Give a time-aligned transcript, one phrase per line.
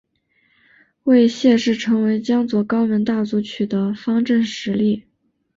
[1.03, 5.05] 为谢氏成为江左高门大族取得方镇实力。